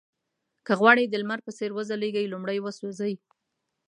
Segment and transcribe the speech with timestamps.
[0.65, 3.13] که غواړئ د لمر په څېر وځلېږئ لومړی وسوځئ.